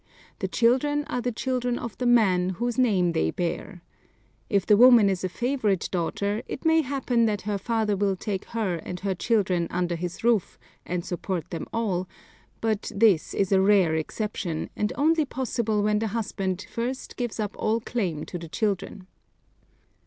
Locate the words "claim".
17.79-18.25